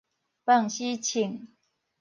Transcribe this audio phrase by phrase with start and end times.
[0.45, 1.45] 飯匙銃